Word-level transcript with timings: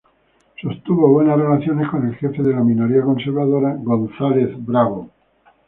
Sostuvo 0.59 1.09
buenas 1.09 1.37
relaciones 1.39 1.87
con 1.87 2.07
el 2.07 2.15
jefe 2.15 2.41
de 2.41 2.55
la 2.55 2.63
minoría 2.63 3.03
conservadora, 3.03 3.75
González 3.77 4.49
Bravo. 4.65 5.11